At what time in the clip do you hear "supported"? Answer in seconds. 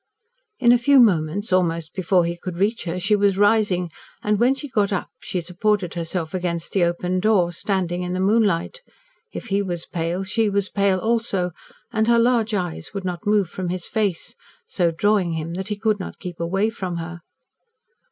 5.41-5.93